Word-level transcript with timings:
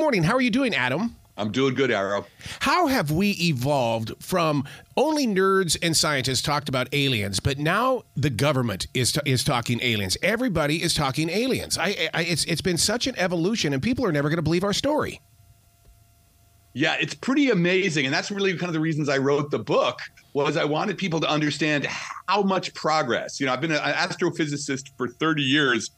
morning. 0.00 0.22
How 0.22 0.34
are 0.34 0.40
you 0.40 0.50
doing, 0.50 0.74
Adam? 0.74 1.14
I'm 1.36 1.52
doing 1.52 1.74
good, 1.74 1.90
Arrow. 1.90 2.26
How 2.60 2.86
have 2.86 3.10
we 3.10 3.32
evolved 3.32 4.12
from 4.18 4.64
only 4.96 5.26
nerds 5.26 5.76
and 5.82 5.94
scientists 5.94 6.40
talked 6.40 6.70
about 6.70 6.88
aliens, 6.92 7.38
but 7.38 7.58
now 7.58 8.02
the 8.16 8.30
government 8.30 8.86
is 8.94 9.12
t- 9.12 9.20
is 9.26 9.44
talking 9.44 9.78
aliens. 9.82 10.16
Everybody 10.22 10.82
is 10.82 10.94
talking 10.94 11.28
aliens. 11.28 11.76
I, 11.76 12.08
I 12.14 12.22
it's 12.22 12.44
it's 12.44 12.62
been 12.62 12.78
such 12.78 13.06
an 13.06 13.14
evolution, 13.18 13.74
and 13.74 13.82
people 13.82 14.06
are 14.06 14.12
never 14.12 14.30
going 14.30 14.38
to 14.38 14.42
believe 14.42 14.64
our 14.64 14.72
story. 14.72 15.20
Yeah, 16.72 16.96
it's 16.98 17.14
pretty 17.14 17.50
amazing, 17.50 18.06
and 18.06 18.14
that's 18.14 18.30
really 18.30 18.52
kind 18.52 18.68
of 18.68 18.74
the 18.74 18.80
reasons 18.80 19.10
I 19.10 19.18
wrote 19.18 19.50
the 19.50 19.58
book. 19.58 20.00
Was 20.32 20.56
I 20.56 20.64
wanted 20.64 20.96
people 20.96 21.20
to 21.20 21.28
understand 21.28 21.86
how 21.86 22.42
much 22.42 22.72
progress. 22.72 23.38
You 23.38 23.46
know, 23.46 23.52
I've 23.52 23.60
been 23.60 23.72
an 23.72 23.80
astrophysicist 23.80 24.90
for 24.96 25.08
30 25.08 25.42
years, 25.42 25.90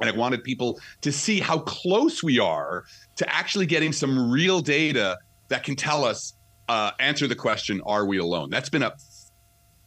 and 0.00 0.10
I 0.10 0.12
wanted 0.16 0.44
people 0.44 0.80
to 1.02 1.12
see 1.12 1.40
how 1.40 1.58
close 1.60 2.22
we 2.22 2.38
are 2.38 2.84
to 3.16 3.34
actually 3.34 3.66
getting 3.66 3.92
some 3.92 4.30
real 4.30 4.60
data 4.60 5.18
that 5.48 5.64
can 5.64 5.76
tell 5.76 6.04
us, 6.04 6.34
uh, 6.68 6.90
answer 6.98 7.26
the 7.26 7.36
question, 7.36 7.80
are 7.86 8.04
we 8.04 8.18
alone? 8.18 8.50
That's 8.50 8.68
been 8.68 8.82
a 8.82 8.94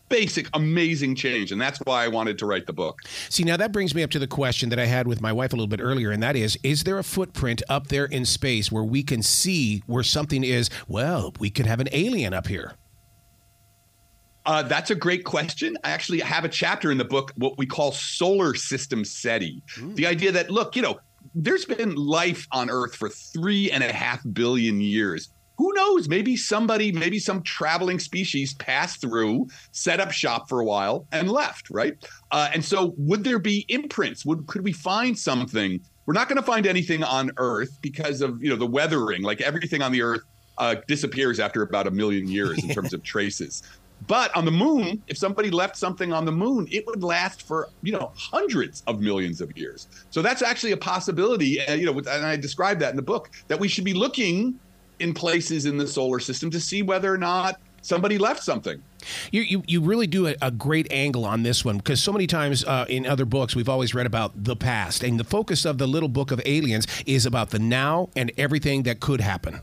basic, 0.09 0.49
amazing 0.53 1.15
change. 1.15 1.51
And 1.51 1.61
that's 1.61 1.79
why 1.79 2.03
I 2.03 2.07
wanted 2.07 2.37
to 2.39 2.45
write 2.45 2.65
the 2.65 2.73
book. 2.73 2.99
See, 3.29 3.43
now 3.43 3.57
that 3.57 3.71
brings 3.71 3.95
me 3.95 4.03
up 4.03 4.09
to 4.11 4.19
the 4.19 4.27
question 4.27 4.69
that 4.69 4.79
I 4.79 4.85
had 4.85 5.07
with 5.07 5.21
my 5.21 5.31
wife 5.31 5.53
a 5.53 5.55
little 5.55 5.67
bit 5.67 5.79
earlier, 5.81 6.11
and 6.11 6.21
that 6.23 6.35
is 6.35 6.57
Is 6.63 6.83
there 6.83 6.97
a 6.97 7.03
footprint 7.03 7.61
up 7.69 7.87
there 7.87 8.05
in 8.05 8.25
space 8.25 8.71
where 8.71 8.83
we 8.83 9.03
can 9.03 9.21
see 9.21 9.83
where 9.85 10.03
something 10.03 10.43
is? 10.43 10.69
Well, 10.87 11.33
we 11.39 11.49
could 11.49 11.67
have 11.67 11.79
an 11.79 11.89
alien 11.91 12.33
up 12.33 12.47
here. 12.47 12.73
Uh, 14.45 14.63
that's 14.63 14.89
a 14.89 14.95
great 14.95 15.25
question. 15.25 15.77
I 15.83 15.91
actually 15.91 16.19
have 16.21 16.45
a 16.45 16.49
chapter 16.49 16.91
in 16.91 16.97
the 16.97 17.05
book, 17.05 17.33
what 17.35 17.57
we 17.57 17.65
call 17.65 17.91
solar 17.91 18.55
system 18.55 19.03
SETI. 19.03 19.61
Mm. 19.75 19.95
The 19.95 20.07
idea 20.07 20.31
that, 20.31 20.49
look, 20.49 20.75
you 20.75 20.81
know, 20.81 20.99
there's 21.35 21.65
been 21.65 21.95
life 21.95 22.47
on 22.51 22.69
Earth 22.69 22.95
for 22.95 23.09
three 23.09 23.69
and 23.71 23.83
a 23.83 23.91
half 23.91 24.21
billion 24.33 24.81
years. 24.81 25.29
Who 25.57 25.73
knows? 25.73 26.07
Maybe 26.07 26.37
somebody, 26.37 26.91
maybe 26.93 27.19
some 27.19 27.43
traveling 27.43 27.99
species 27.99 28.53
passed 28.53 29.01
through, 29.01 29.47
set 29.73 29.99
up 29.99 30.11
shop 30.11 30.47
for 30.47 30.61
a 30.61 30.65
while, 30.65 31.05
and 31.11 31.29
left, 31.29 31.69
right? 31.69 31.93
Uh, 32.31 32.49
and 32.53 32.63
so, 32.63 32.93
would 32.97 33.25
there 33.25 33.39
be 33.39 33.65
imprints? 33.67 34.25
Would 34.25 34.47
could 34.47 34.63
we 34.63 34.71
find 34.71 35.19
something? 35.19 35.81
We're 36.05 36.13
not 36.13 36.29
going 36.29 36.37
to 36.37 36.43
find 36.43 36.65
anything 36.65 37.03
on 37.03 37.31
Earth 37.35 37.77
because 37.81 38.21
of 38.21 38.41
you 38.41 38.49
know 38.49 38.55
the 38.55 38.65
weathering. 38.65 39.21
Like 39.21 39.41
everything 39.41 39.81
on 39.81 39.91
the 39.91 40.01
Earth 40.01 40.21
uh, 40.59 40.75
disappears 40.87 41.41
after 41.41 41.61
about 41.61 41.87
a 41.87 41.91
million 41.91 42.29
years 42.29 42.63
in 42.63 42.69
terms 42.73 42.93
of 42.93 43.03
traces. 43.03 43.61
But 44.07 44.35
on 44.35 44.45
the 44.45 44.51
moon, 44.51 45.03
if 45.07 45.17
somebody 45.17 45.49
left 45.49 45.77
something 45.77 46.13
on 46.13 46.25
the 46.25 46.31
moon, 46.31 46.67
it 46.71 46.85
would 46.87 47.03
last 47.03 47.43
for 47.43 47.69
you 47.83 47.91
know 47.91 48.11
hundreds 48.15 48.83
of 48.87 49.01
millions 49.01 49.41
of 49.41 49.55
years. 49.57 49.87
So 50.09 50.21
that's 50.21 50.41
actually 50.41 50.71
a 50.71 50.77
possibility. 50.77 51.61
Uh, 51.61 51.73
you 51.73 51.85
know, 51.85 51.97
and 51.97 52.25
I 52.25 52.35
describe 52.35 52.79
that 52.79 52.91
in 52.91 52.95
the 52.95 53.01
book 53.01 53.29
that 53.47 53.59
we 53.59 53.67
should 53.67 53.83
be 53.83 53.93
looking 53.93 54.59
in 54.99 55.13
places 55.13 55.65
in 55.65 55.77
the 55.77 55.87
solar 55.87 56.19
system 56.19 56.49
to 56.51 56.59
see 56.59 56.81
whether 56.81 57.13
or 57.13 57.17
not 57.17 57.59
somebody 57.81 58.17
left 58.17 58.43
something. 58.43 58.81
You, 59.31 59.41
you, 59.41 59.63
you 59.65 59.81
really 59.81 60.07
do 60.07 60.27
a, 60.27 60.35
a, 60.41 60.51
great 60.51 60.91
angle 60.91 61.23
on 61.25 61.43
this 61.43 61.63
one 61.63 61.77
because 61.77 62.03
so 62.03 62.11
many 62.11 62.27
times 62.27 62.65
uh, 62.65 62.85
in 62.89 63.05
other 63.05 63.23
books 63.23 63.55
we've 63.55 63.69
always 63.69 63.93
read 63.93 64.05
about 64.05 64.43
the 64.43 64.57
past, 64.57 65.03
and 65.03 65.19
the 65.19 65.23
focus 65.23 65.65
of 65.65 65.77
the 65.77 65.87
little 65.87 66.09
book 66.09 66.31
of 66.31 66.41
aliens 66.45 66.85
is 67.05 67.25
about 67.25 67.51
the 67.51 67.59
now 67.59 68.09
and 68.15 68.31
everything 68.37 68.83
that 68.83 68.99
could 68.99 69.21
happen. 69.21 69.61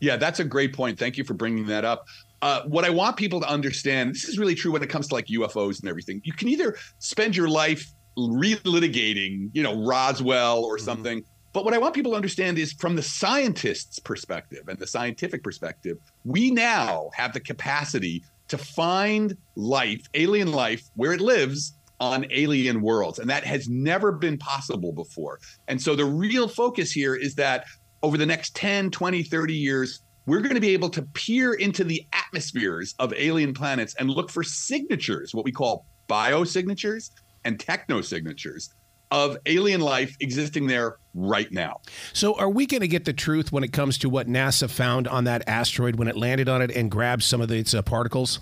Yeah, 0.00 0.16
that's 0.16 0.40
a 0.40 0.44
great 0.44 0.74
point. 0.74 0.98
Thank 0.98 1.16
you 1.16 1.24
for 1.24 1.34
bringing 1.34 1.66
that 1.66 1.84
up 1.84 2.06
uh, 2.42 2.62
what 2.62 2.84
I 2.84 2.90
want 2.90 3.16
people 3.16 3.40
to 3.40 3.48
understand, 3.48 4.14
this 4.14 4.24
is 4.24 4.38
really 4.38 4.54
true 4.54 4.72
when 4.72 4.82
it 4.82 4.88
comes 4.88 5.08
to 5.08 5.14
like 5.14 5.26
UFOs 5.26 5.80
and 5.80 5.88
everything. 5.88 6.20
You 6.24 6.32
can 6.32 6.48
either 6.48 6.76
spend 6.98 7.36
your 7.36 7.48
life 7.48 7.84
relitigating, 8.16 9.50
you 9.52 9.62
know, 9.62 9.84
Roswell 9.84 10.64
or 10.64 10.76
mm-hmm. 10.76 10.84
something. 10.84 11.24
But 11.52 11.64
what 11.64 11.74
I 11.74 11.78
want 11.78 11.94
people 11.94 12.12
to 12.12 12.16
understand 12.16 12.58
is 12.58 12.72
from 12.72 12.94
the 12.94 13.02
scientist's 13.02 13.98
perspective 13.98 14.68
and 14.68 14.78
the 14.78 14.86
scientific 14.86 15.42
perspective, 15.42 15.98
we 16.24 16.50
now 16.50 17.10
have 17.14 17.32
the 17.32 17.40
capacity 17.40 18.22
to 18.48 18.58
find 18.58 19.36
life, 19.56 20.06
alien 20.14 20.52
life, 20.52 20.82
where 20.94 21.12
it 21.12 21.20
lives 21.20 21.74
on 22.00 22.26
alien 22.30 22.80
worlds. 22.80 23.18
And 23.18 23.28
that 23.30 23.44
has 23.44 23.68
never 23.68 24.12
been 24.12 24.38
possible 24.38 24.92
before. 24.92 25.40
And 25.66 25.80
so 25.80 25.96
the 25.96 26.04
real 26.04 26.48
focus 26.48 26.92
here 26.92 27.14
is 27.14 27.34
that 27.36 27.64
over 28.02 28.16
the 28.16 28.26
next 28.26 28.54
10, 28.54 28.90
20, 28.90 29.22
30 29.22 29.54
years, 29.54 30.02
we're 30.28 30.40
going 30.40 30.54
to 30.54 30.60
be 30.60 30.74
able 30.74 30.90
to 30.90 31.02
peer 31.02 31.54
into 31.54 31.84
the 31.84 32.06
atmospheres 32.12 32.94
of 32.98 33.14
alien 33.16 33.54
planets 33.54 33.94
and 33.94 34.10
look 34.10 34.30
for 34.30 34.42
signatures, 34.42 35.34
what 35.34 35.44
we 35.44 35.50
call 35.50 35.86
biosignatures 36.06 37.10
and 37.46 37.58
technosignatures 37.58 38.68
of 39.10 39.38
alien 39.46 39.80
life 39.80 40.14
existing 40.20 40.66
there 40.66 40.96
right 41.14 41.50
now. 41.50 41.80
So, 42.12 42.34
are 42.34 42.50
we 42.50 42.66
going 42.66 42.82
to 42.82 42.88
get 42.88 43.06
the 43.06 43.14
truth 43.14 43.52
when 43.52 43.64
it 43.64 43.72
comes 43.72 43.96
to 43.98 44.10
what 44.10 44.28
NASA 44.28 44.68
found 44.68 45.08
on 45.08 45.24
that 45.24 45.48
asteroid 45.48 45.96
when 45.96 46.08
it 46.08 46.16
landed 46.16 46.46
on 46.46 46.60
it 46.60 46.70
and 46.72 46.90
grabbed 46.90 47.22
some 47.22 47.40
of 47.40 47.50
its 47.50 47.72
uh, 47.72 47.80
particles? 47.80 48.40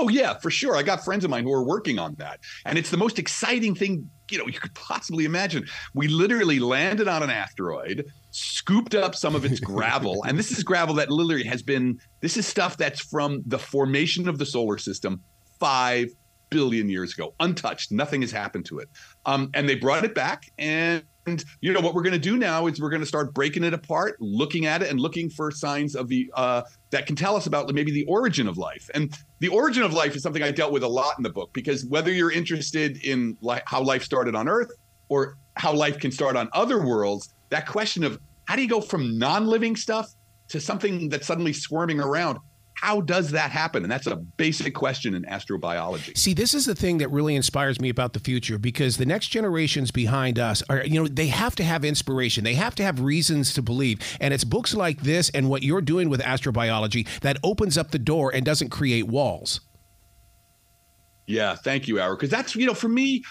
Oh 0.00 0.08
yeah, 0.08 0.34
for 0.34 0.48
sure. 0.48 0.76
I 0.76 0.84
got 0.84 1.04
friends 1.04 1.24
of 1.24 1.30
mine 1.30 1.42
who 1.42 1.52
are 1.52 1.64
working 1.64 1.98
on 1.98 2.14
that, 2.18 2.38
and 2.64 2.78
it's 2.78 2.90
the 2.90 2.96
most 2.96 3.18
exciting 3.18 3.74
thing 3.74 4.08
you 4.30 4.38
know 4.38 4.46
you 4.46 4.60
could 4.60 4.74
possibly 4.74 5.24
imagine. 5.24 5.66
We 5.92 6.06
literally 6.06 6.60
landed 6.60 7.08
on 7.08 7.24
an 7.24 7.30
asteroid, 7.30 8.06
scooped 8.30 8.94
up 8.94 9.16
some 9.16 9.34
of 9.34 9.44
its 9.44 9.58
gravel, 9.58 10.22
and 10.22 10.38
this 10.38 10.52
is 10.56 10.62
gravel 10.62 10.94
that 10.96 11.10
literally 11.10 11.48
has 11.48 11.62
been. 11.62 11.98
This 12.20 12.36
is 12.36 12.46
stuff 12.46 12.76
that's 12.76 13.00
from 13.00 13.42
the 13.44 13.58
formation 13.58 14.28
of 14.28 14.38
the 14.38 14.46
solar 14.46 14.78
system 14.78 15.20
five 15.58 16.10
billion 16.48 16.88
years 16.88 17.12
ago, 17.12 17.34
untouched. 17.40 17.90
Nothing 17.90 18.20
has 18.20 18.30
happened 18.30 18.66
to 18.66 18.78
it, 18.78 18.88
um, 19.26 19.50
and 19.52 19.68
they 19.68 19.74
brought 19.74 20.04
it 20.04 20.14
back 20.14 20.44
and 20.58 21.02
and 21.28 21.44
you 21.60 21.72
know 21.72 21.80
what 21.80 21.94
we're 21.94 22.02
going 22.02 22.14
to 22.14 22.18
do 22.18 22.36
now 22.36 22.66
is 22.66 22.80
we're 22.80 22.90
going 22.90 23.02
to 23.02 23.06
start 23.06 23.34
breaking 23.34 23.64
it 23.64 23.74
apart, 23.74 24.16
looking 24.20 24.66
at 24.66 24.82
it, 24.82 24.90
and 24.90 24.98
looking 24.98 25.28
for 25.30 25.50
signs 25.50 25.94
of 25.94 26.08
the 26.08 26.30
uh, 26.34 26.62
that 26.90 27.06
can 27.06 27.14
tell 27.14 27.36
us 27.36 27.46
about 27.46 27.72
maybe 27.72 27.92
the 27.92 28.04
origin 28.06 28.48
of 28.48 28.56
life. 28.56 28.88
And 28.94 29.16
the 29.40 29.48
origin 29.48 29.82
of 29.82 29.92
life 29.92 30.16
is 30.16 30.22
something 30.22 30.42
I 30.42 30.50
dealt 30.50 30.72
with 30.72 30.82
a 30.82 30.88
lot 30.88 31.14
in 31.18 31.22
the 31.22 31.30
book 31.30 31.50
because 31.52 31.84
whether 31.86 32.12
you're 32.12 32.32
interested 32.32 33.04
in 33.04 33.36
li- 33.40 33.60
how 33.66 33.82
life 33.82 34.02
started 34.02 34.34
on 34.34 34.48
Earth 34.48 34.70
or 35.08 35.36
how 35.54 35.72
life 35.72 35.98
can 35.98 36.10
start 36.10 36.36
on 36.36 36.48
other 36.52 36.84
worlds, 36.84 37.34
that 37.50 37.66
question 37.66 38.04
of 38.04 38.18
how 38.46 38.56
do 38.56 38.62
you 38.62 38.68
go 38.68 38.80
from 38.80 39.18
non-living 39.18 39.76
stuff 39.76 40.14
to 40.48 40.60
something 40.60 41.08
that's 41.08 41.26
suddenly 41.26 41.52
squirming 41.52 42.00
around 42.00 42.38
how 42.80 43.00
does 43.00 43.32
that 43.32 43.50
happen? 43.50 43.82
And 43.82 43.90
that's 43.90 44.06
a 44.06 44.14
basic 44.14 44.74
question 44.74 45.14
in 45.14 45.24
astrobiology. 45.24 46.16
See, 46.16 46.32
this 46.32 46.54
is 46.54 46.64
the 46.64 46.76
thing 46.76 46.98
that 46.98 47.08
really 47.08 47.34
inspires 47.34 47.80
me 47.80 47.88
about 47.88 48.12
the 48.12 48.20
future 48.20 48.56
because 48.56 48.98
the 48.98 49.06
next 49.06 49.28
generations 49.28 49.90
behind 49.90 50.38
us 50.38 50.62
are, 50.70 50.84
you 50.84 51.02
know, 51.02 51.08
they 51.08 51.26
have 51.26 51.56
to 51.56 51.64
have 51.64 51.84
inspiration. 51.84 52.44
They 52.44 52.54
have 52.54 52.76
to 52.76 52.84
have 52.84 53.00
reasons 53.00 53.52
to 53.54 53.62
believe. 53.62 53.98
And 54.20 54.32
it's 54.32 54.44
books 54.44 54.74
like 54.74 55.00
this 55.00 55.28
and 55.30 55.48
what 55.50 55.64
you're 55.64 55.80
doing 55.80 56.08
with 56.08 56.20
astrobiology 56.20 57.08
that 57.20 57.38
opens 57.42 57.76
up 57.76 57.90
the 57.90 57.98
door 57.98 58.32
and 58.32 58.44
doesn't 58.44 58.68
create 58.68 59.08
walls. 59.08 59.60
Yeah, 61.26 61.56
thank 61.56 61.88
you, 61.88 61.98
Howard. 61.98 62.18
Because 62.18 62.30
that's, 62.30 62.54
you 62.54 62.66
know, 62.66 62.74
for 62.74 62.88
me, 62.88 63.24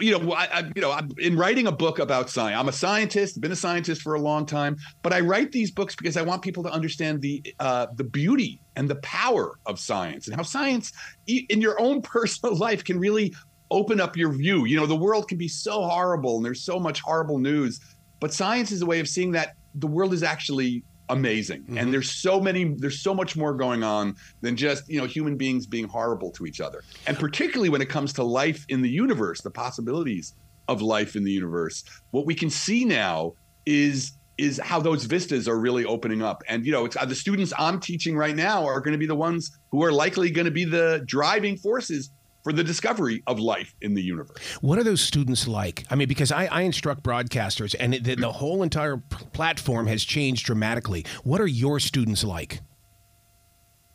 you 0.00 0.18
know, 0.18 0.32
I, 0.32 0.44
I, 0.44 0.70
you 0.74 0.82
know, 0.82 0.92
I'm 0.92 1.10
in 1.18 1.36
writing 1.36 1.66
a 1.66 1.72
book 1.72 1.98
about 1.98 2.30
science. 2.30 2.58
I'm 2.58 2.68
a 2.68 2.72
scientist, 2.72 3.40
been 3.40 3.52
a 3.52 3.56
scientist 3.56 4.02
for 4.02 4.14
a 4.14 4.20
long 4.20 4.46
time, 4.46 4.76
but 5.02 5.12
I 5.12 5.20
write 5.20 5.52
these 5.52 5.70
books 5.70 5.94
because 5.94 6.16
I 6.16 6.22
want 6.22 6.42
people 6.42 6.62
to 6.64 6.70
understand 6.70 7.22
the 7.22 7.42
uh, 7.60 7.86
the 7.94 8.04
beauty 8.04 8.60
and 8.76 8.88
the 8.88 8.96
power 8.96 9.58
of 9.66 9.78
science 9.78 10.26
and 10.26 10.36
how 10.36 10.42
science, 10.42 10.92
in 11.26 11.60
your 11.60 11.80
own 11.80 12.02
personal 12.14 12.56
life, 12.56 12.84
can 12.84 12.98
really 12.98 13.34
open 13.70 14.00
up 14.00 14.16
your 14.16 14.32
view. 14.32 14.64
You 14.64 14.76
know, 14.76 14.86
the 14.86 14.96
world 14.96 15.28
can 15.28 15.38
be 15.38 15.48
so 15.48 15.82
horrible 15.82 16.36
and 16.36 16.44
there's 16.44 16.62
so 16.62 16.78
much 16.78 17.00
horrible 17.00 17.38
news, 17.38 17.80
but 18.20 18.32
science 18.32 18.70
is 18.70 18.82
a 18.82 18.86
way 18.86 19.00
of 19.00 19.08
seeing 19.08 19.32
that 19.32 19.54
the 19.74 19.86
world 19.86 20.12
is 20.12 20.22
actually 20.22 20.82
amazing. 21.08 21.62
Mm-hmm. 21.62 21.78
and 21.78 21.92
there's 21.92 22.10
so 22.10 22.40
many 22.40 22.74
there's 22.76 23.00
so 23.00 23.14
much 23.14 23.36
more 23.36 23.54
going 23.54 23.82
on 23.82 24.14
than 24.40 24.56
just 24.56 24.88
you 24.88 25.00
know 25.00 25.06
human 25.06 25.36
beings 25.36 25.66
being 25.66 25.88
horrible 25.88 26.30
to 26.32 26.46
each 26.46 26.60
other. 26.60 26.82
And 27.06 27.18
particularly 27.18 27.68
when 27.68 27.80
it 27.80 27.88
comes 27.88 28.12
to 28.14 28.24
life 28.24 28.64
in 28.68 28.82
the 28.82 28.90
universe 28.90 29.40
the 29.40 29.50
possibilities 29.50 30.34
of 30.68 30.82
life 30.82 31.16
in 31.16 31.24
the 31.24 31.30
universe 31.30 31.84
what 32.10 32.26
we 32.26 32.34
can 32.34 32.50
see 32.50 32.84
now 32.84 33.32
is 33.66 34.12
is 34.38 34.60
how 34.62 34.78
those 34.78 35.04
vistas 35.04 35.48
are 35.48 35.58
really 35.58 35.84
opening 35.84 36.22
up. 36.22 36.42
And 36.48 36.66
you 36.66 36.72
know 36.72 36.84
it's 36.84 36.96
uh, 36.96 37.04
the 37.04 37.14
students 37.14 37.52
i'm 37.58 37.80
teaching 37.80 38.16
right 38.16 38.36
now 38.36 38.64
are 38.64 38.80
going 38.80 38.92
to 38.92 38.98
be 38.98 39.06
the 39.06 39.14
ones 39.14 39.56
who 39.70 39.84
are 39.84 39.92
likely 39.92 40.30
going 40.30 40.44
to 40.46 40.50
be 40.50 40.64
the 40.64 41.02
driving 41.06 41.56
forces 41.56 42.10
for 42.46 42.52
the 42.52 42.62
discovery 42.62 43.24
of 43.26 43.40
life 43.40 43.74
in 43.80 43.92
the 43.94 44.00
universe. 44.00 44.38
What 44.60 44.78
are 44.78 44.84
those 44.84 45.00
students 45.00 45.48
like? 45.48 45.84
I 45.90 45.96
mean, 45.96 46.06
because 46.06 46.30
I, 46.30 46.46
I 46.46 46.60
instruct 46.60 47.02
broadcasters, 47.02 47.74
and 47.80 47.94
the, 47.94 48.14
the 48.14 48.30
whole 48.30 48.62
entire 48.62 48.98
platform 48.98 49.88
has 49.88 50.04
changed 50.04 50.46
dramatically. 50.46 51.04
What 51.24 51.40
are 51.40 51.48
your 51.48 51.80
students 51.80 52.22
like? 52.22 52.60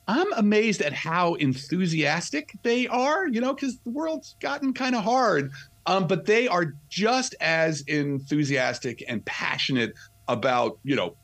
I'm 0.09 0.33
amazed 0.33 0.81
at 0.81 0.91
how 0.91 1.35
enthusiastic 1.35 2.51
they 2.61 2.89
are, 2.89 3.25
you 3.25 3.39
know, 3.39 3.53
because 3.53 3.79
the 3.85 3.91
world's 3.91 4.35
gotten 4.41 4.73
kind 4.73 4.97
of 4.97 5.05
hard. 5.05 5.53
Um, 5.85 6.05
but 6.05 6.25
they 6.25 6.49
are 6.49 6.73
just 6.89 7.35
as 7.39 7.79
enthusiastic 7.83 9.01
and 9.07 9.23
passionate 9.23 9.93
about, 10.27 10.77
you 10.83 10.97
know, 10.97 11.15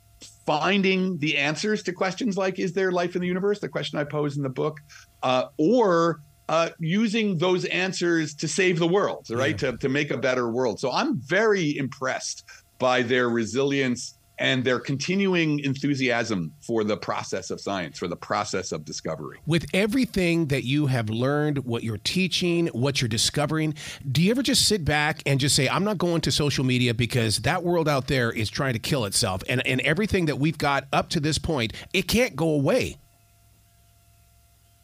finding 0.45 1.17
the 1.17 1.37
answers 1.37 1.83
to 1.83 1.91
questions 1.91 2.37
like, 2.37 2.57
is 2.57 2.71
there 2.71 2.93
life 2.93 3.15
in 3.15 3.21
the 3.21 3.27
universe? 3.27 3.59
The 3.59 3.67
question 3.67 3.99
I 3.99 4.05
pose 4.05 4.37
in 4.37 4.43
the 4.43 4.49
book, 4.49 4.79
uh, 5.23 5.47
or 5.57 6.21
uh, 6.49 6.69
using 6.79 7.37
those 7.37 7.65
answers 7.65 8.33
to 8.35 8.47
save 8.47 8.79
the 8.79 8.87
world, 8.87 9.27
right? 9.29 9.61
Yeah. 9.61 9.71
To, 9.71 9.77
to 9.77 9.89
make 9.89 10.11
a 10.11 10.17
better 10.17 10.49
world. 10.49 10.79
So 10.79 10.91
I'm 10.91 11.19
very 11.19 11.77
impressed 11.77 12.45
by 12.79 13.01
their 13.01 13.29
resilience 13.29 14.17
and 14.39 14.63
their 14.63 14.79
continuing 14.79 15.59
enthusiasm 15.61 16.53
for 16.61 16.83
the 16.83 16.95
process 16.95 17.49
of 17.49 17.59
science, 17.59 17.97
for 17.97 18.07
the 18.07 18.15
process 18.15 18.71
of 18.71 18.85
discovery. 18.85 19.39
With 19.47 19.65
everything 19.73 20.47
that 20.47 20.63
you 20.63 20.85
have 20.85 21.09
learned, 21.09 21.59
what 21.59 21.83
you're 21.83 21.97
teaching, 21.97 22.67
what 22.67 23.01
you're 23.01 23.09
discovering, 23.09 23.73
do 24.11 24.21
you 24.21 24.29
ever 24.29 24.43
just 24.43 24.67
sit 24.67 24.85
back 24.85 25.23
and 25.25 25.39
just 25.39 25.55
say, 25.55 25.67
I'm 25.67 25.83
not 25.83 25.97
going 25.97 26.21
to 26.21 26.31
social 26.31 26.63
media 26.63 26.93
because 26.93 27.39
that 27.39 27.63
world 27.63 27.89
out 27.89 28.07
there 28.07 28.31
is 28.31 28.49
trying 28.49 28.73
to 28.73 28.79
kill 28.79 29.05
itself? 29.05 29.41
And, 29.49 29.65
and 29.65 29.81
everything 29.81 30.27
that 30.27 30.37
we've 30.37 30.57
got 30.57 30.85
up 30.93 31.09
to 31.09 31.19
this 31.19 31.39
point, 31.39 31.73
it 31.93 32.07
can't 32.07 32.35
go 32.35 32.49
away. 32.49 32.97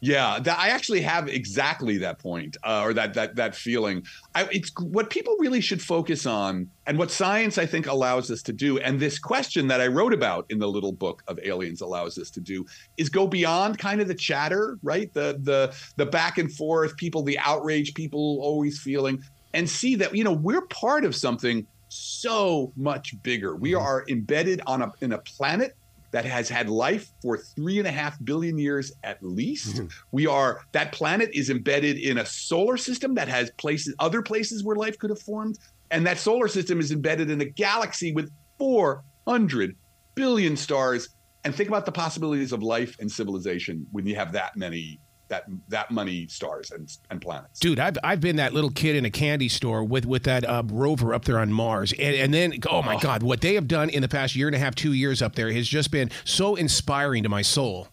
Yeah, 0.04 0.38
that, 0.38 0.58
I 0.58 0.68
actually 0.68 1.00
have 1.00 1.28
exactly 1.28 1.96
that 1.98 2.18
point, 2.18 2.58
uh, 2.62 2.82
or 2.84 2.92
that 2.92 3.14
that 3.14 3.36
that 3.36 3.54
feeling. 3.54 4.04
I, 4.34 4.46
it's 4.52 4.70
what 4.78 5.08
people 5.08 5.34
really 5.38 5.62
should 5.62 5.80
focus 5.80 6.26
on, 6.26 6.68
and 6.86 6.98
what 6.98 7.10
science 7.10 7.56
I 7.56 7.64
think 7.64 7.86
allows 7.86 8.30
us 8.30 8.42
to 8.42 8.52
do. 8.52 8.78
And 8.78 9.00
this 9.00 9.18
question 9.18 9.66
that 9.68 9.80
I 9.80 9.86
wrote 9.86 10.12
about 10.12 10.44
in 10.50 10.58
the 10.58 10.68
little 10.68 10.92
book 10.92 11.22
of 11.26 11.38
aliens 11.42 11.80
allows 11.80 12.18
us 12.18 12.28
to 12.32 12.40
do 12.40 12.66
is 12.98 13.08
go 13.08 13.26
beyond 13.26 13.78
kind 13.78 14.02
of 14.02 14.06
the 14.06 14.14
chatter, 14.14 14.78
right? 14.82 15.10
The 15.14 15.40
the 15.42 15.74
the 15.96 16.04
back 16.04 16.36
and 16.36 16.52
forth, 16.52 16.94
people, 16.98 17.22
the 17.22 17.38
outrage, 17.38 17.94
people 17.94 18.40
always 18.42 18.78
feeling, 18.78 19.22
and 19.54 19.66
see 19.66 19.94
that 19.94 20.14
you 20.14 20.22
know 20.22 20.34
we're 20.34 20.66
part 20.66 21.06
of 21.06 21.16
something 21.16 21.66
so 21.88 22.74
much 22.76 23.14
bigger. 23.22 23.56
We 23.56 23.70
mm-hmm. 23.70 23.86
are 23.86 24.04
embedded 24.10 24.60
on 24.66 24.82
a 24.82 24.92
in 25.00 25.12
a 25.12 25.18
planet 25.18 25.78
that 26.14 26.24
has 26.24 26.48
had 26.48 26.70
life 26.70 27.08
for 27.20 27.36
three 27.36 27.80
and 27.80 27.88
a 27.88 27.90
half 27.90 28.16
billion 28.24 28.56
years 28.56 28.92
at 29.02 29.20
least. 29.20 29.74
Mm-hmm. 29.74 29.86
We 30.12 30.28
are 30.28 30.60
that 30.70 30.92
planet 30.92 31.30
is 31.34 31.50
embedded 31.50 31.98
in 31.98 32.18
a 32.18 32.24
solar 32.24 32.76
system 32.76 33.14
that 33.16 33.26
has 33.26 33.50
places, 33.56 33.96
other 33.98 34.22
places 34.22 34.62
where 34.62 34.76
life 34.76 34.96
could 34.96 35.10
have 35.10 35.20
formed, 35.20 35.58
and 35.90 36.06
that 36.06 36.18
solar 36.18 36.46
system 36.46 36.78
is 36.78 36.92
embedded 36.92 37.30
in 37.30 37.40
a 37.40 37.44
galaxy 37.44 38.12
with 38.12 38.30
400 38.60 39.74
billion 40.14 40.56
stars. 40.56 41.08
And 41.42 41.52
think 41.52 41.68
about 41.68 41.84
the 41.84 41.92
possibilities 41.92 42.52
of 42.52 42.62
life 42.62 42.96
and 43.00 43.10
civilization 43.10 43.84
when 43.90 44.06
you 44.06 44.14
have 44.14 44.30
that 44.32 44.56
many 44.56 45.00
that 45.28 45.44
that 45.68 45.90
many 45.90 46.26
stars 46.26 46.70
and, 46.70 46.90
and 47.10 47.20
planets. 47.20 47.60
Dude, 47.60 47.78
I've 47.78 47.96
I've 48.04 48.20
been 48.20 48.36
that 48.36 48.52
little 48.52 48.70
kid 48.70 48.96
in 48.96 49.04
a 49.04 49.10
candy 49.10 49.48
store 49.48 49.82
with 49.84 50.06
with 50.06 50.24
that 50.24 50.44
uh, 50.44 50.62
rover 50.66 51.14
up 51.14 51.24
there 51.24 51.38
on 51.38 51.52
Mars, 51.52 51.92
and, 51.92 52.14
and 52.14 52.34
then 52.34 52.54
oh 52.70 52.82
my 52.82 52.96
oh. 52.96 52.98
God, 52.98 53.22
what 53.22 53.40
they 53.40 53.54
have 53.54 53.68
done 53.68 53.90
in 53.90 54.02
the 54.02 54.08
past 54.08 54.36
year 54.36 54.46
and 54.46 54.54
a 54.54 54.58
half, 54.58 54.74
two 54.74 54.92
years 54.92 55.22
up 55.22 55.34
there 55.34 55.50
has 55.52 55.66
just 55.66 55.90
been 55.90 56.10
so 56.24 56.54
inspiring 56.54 57.22
to 57.22 57.28
my 57.28 57.42
soul. 57.42 57.88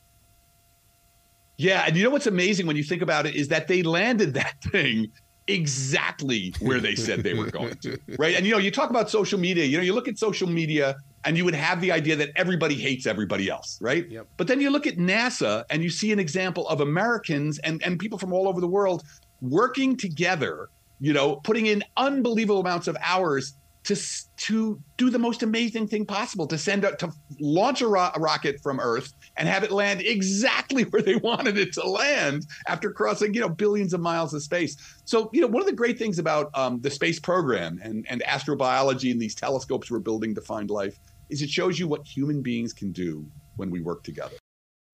Yeah, 1.57 1.83
and 1.86 1.95
you 1.95 2.04
know 2.04 2.10
what's 2.10 2.28
amazing 2.28 2.66
when 2.66 2.75
you 2.75 2.83
think 2.83 3.01
about 3.01 3.25
it 3.25 3.36
is 3.36 3.48
that 3.50 3.68
they 3.68 3.83
landed 3.83 4.33
that 4.33 4.56
thing 4.72 5.12
exactly 5.48 6.54
where 6.60 6.80
they 6.80 6.95
said 6.95 7.24
they 7.24 7.33
were 7.33 7.51
going 7.51 7.75
to, 7.78 7.98
right? 8.18 8.36
And 8.36 8.45
you 8.45 8.51
know, 8.51 8.57
you 8.57 8.72
talk 8.72 8.89
about 8.89 9.10
social 9.10 9.39
media. 9.39 9.66
You 9.66 9.78
know, 9.78 9.83
you 9.83 9.94
look 9.94 10.07
at 10.07 10.18
social 10.18 10.50
media 10.50 10.98
and 11.25 11.38
you 11.38 11.45
would 11.45 11.56
have 11.56 11.81
the 11.81 11.91
idea 11.91 12.15
that 12.15 12.29
everybody 12.35 12.75
hates 12.75 13.06
everybody 13.06 13.50
else, 13.50 13.77
right? 13.81 14.09
Yep. 14.09 14.27
But 14.38 14.47
then 14.47 14.59
you 14.62 14.69
look 14.69 14.88
at 14.88 14.97
NASA 14.97 15.63
and 15.69 15.83
you 15.83 15.89
see 15.89 16.12
an 16.12 16.19
example 16.19 16.68
of 16.68 16.81
Americans 16.81 17.59
and, 17.59 17.81
and 17.83 18.00
people 18.00 18.18
from 18.18 18.33
all 18.33 18.47
over 18.47 18.59
the 18.59 18.68
world 18.68 19.03
working 19.41 19.97
together, 19.97 20.69
you 21.00 21.13
know, 21.13 21.38
putting 21.38 21.65
in 21.68 21.83
unbelievable 21.97 22.62
amounts 22.62 22.88
of 22.88 22.97
hours 23.03 23.53
to 23.83 23.95
to 24.38 24.79
do 24.97 25.09
the 25.09 25.18
most 25.18 25.41
amazing 25.41 25.88
thing 25.88 26.06
possible 26.06 26.45
to 26.45 26.57
send 26.57 26.83
a, 26.83 26.95
to 26.97 27.12
launch 27.39 27.81
a, 27.81 27.88
ro- 27.88 28.12
a, 28.13 28.19
rocket 28.19 28.62
from 28.62 28.79
Earth 28.79 29.13
and 29.38 29.47
have 29.47 29.63
it 29.63 29.71
land 29.71 30.01
exactly 30.01 30.83
where 30.91 31.01
they 31.01 31.15
wanted 31.15 31.57
it 31.57 31.73
to 31.73 31.88
land 31.88 32.45
after 32.68 32.91
crossing 32.91 33.33
you 33.33 33.41
know 33.41 33.50
billions 33.50 33.94
of 33.94 34.00
miles 34.00 34.33
of 34.33 34.44
space. 34.44 34.77
So 35.06 35.29
you 35.33 35.41
know 35.41 35.47
one 35.47 35.62
of 35.62 35.68
the 35.68 35.73
great 35.73 35.97
things 35.97 36.19
about 36.19 36.51
um, 36.53 36.79
the 36.81 36.91
space 36.91 37.19
program 37.19 37.79
and 37.83 38.06
and 38.09 38.21
astrobiology 38.23 39.12
and 39.12 39.19
these 39.19 39.35
telescopes 39.35 39.89
we're 39.89 40.00
building 40.00 40.35
to 40.35 40.41
find 40.41 40.69
life 40.69 41.00
is 41.31 41.42
it 41.42 41.50
shows 41.50 41.80
you 41.80 41.88
what 41.88 42.06
human 42.06 42.42
beings 42.42 42.74
can 42.74 42.92
do 42.92 43.25
when 43.56 43.72
we 43.72 43.81
work 43.81 44.04
together. 44.04 44.36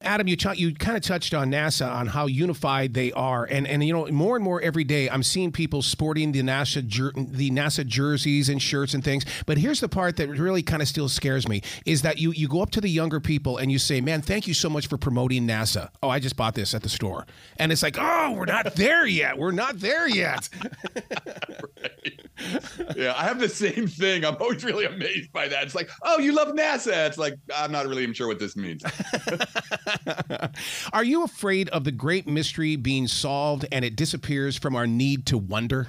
Adam, 0.08 0.28
you 0.28 0.38
t- 0.38 0.56
you 0.56 0.74
kind 0.74 0.96
of 0.96 1.04
touched 1.04 1.34
on 1.34 1.52
NASA 1.52 1.92
on 1.92 2.08
how 2.08 2.28
unified 2.28 2.94
they 2.94 3.12
are, 3.12 3.44
and 3.44 3.68
and 3.68 3.84
you 3.84 3.94
know 3.94 4.08
more 4.08 4.36
and 4.36 4.44
more 4.44 4.62
every 4.62 4.86
day 4.86 5.10
I'm 5.10 5.22
seeing 5.22 5.52
people 5.52 5.82
sporting 5.82 6.32
the 6.32 6.42
NASA 6.42 6.86
jer- 6.88 7.12
the 7.16 7.52
NASA 7.52 7.86
jerseys 7.86 8.48
and 8.48 8.62
shirts 8.62 8.94
and 8.94 9.04
things. 9.04 9.26
But 9.46 9.58
here's 9.58 9.82
the 9.82 9.90
part 9.90 10.16
that 10.16 10.30
really 10.30 10.64
kind 10.64 10.82
of 10.82 10.88
still 10.88 11.10
scares 11.10 11.48
me 11.48 11.62
is 11.86 12.04
that 12.04 12.20
you 12.20 12.32
you 12.32 12.48
go 12.48 12.62
up 12.62 12.72
to 12.72 12.82
the 12.82 12.90
younger 12.90 13.20
people 13.20 13.58
and 13.58 13.70
you 13.70 13.78
say, 13.80 14.00
"Man, 14.00 14.22
thank 14.22 14.48
you 14.48 14.54
so 14.54 14.70
much 14.70 14.88
for 14.88 14.98
promoting 14.98 15.46
NASA." 15.46 15.90
Oh, 16.02 16.10
I 16.10 16.20
just 16.20 16.38
bought 16.38 16.56
this 16.56 16.74
at 16.74 16.84
the 16.84 16.90
store, 16.90 17.28
and 17.58 17.72
it's 17.72 17.84
like, 17.84 17.98
"Oh, 18.00 18.32
we're 18.32 18.46
not 18.46 18.76
there 18.76 19.06
yet. 19.06 19.38
We're 19.38 19.52
not 19.52 19.80
there 19.80 20.08
yet." 20.08 20.50
right. 20.96 22.22
Yeah, 22.96 23.14
I 23.18 23.24
have 23.24 23.40
the 23.40 23.50
same 23.50 23.88
thing. 23.88 24.24
I'm 24.24 24.38
always 24.40 24.64
really 24.64 24.86
amazed 24.86 25.34
by 25.34 25.48
that. 25.50 25.64
It's 25.64 25.76
like, 25.76 25.90
"Oh, 26.04 26.20
you 26.20 26.32
love 26.34 26.50
NASA." 26.50 27.08
It's 27.08 27.18
like, 27.18 27.36
I'm 27.54 27.72
not 27.72 27.88
really 27.88 28.04
even 28.04 28.14
sure 28.14 28.28
what 28.28 28.40
this 28.40 28.56
means. 28.56 28.84
Are 30.94 31.04
you 31.04 31.24
afraid 31.24 31.70
of 31.70 31.84
the 31.84 31.92
great 31.92 32.28
mystery 32.28 32.76
being 32.76 33.08
solved 33.08 33.66
and 33.72 33.84
it 33.84 33.96
disappears 33.96 34.58
from 34.58 34.76
our 34.76 34.88
need 34.88 35.26
to 35.28 35.38
wonder? 35.38 35.88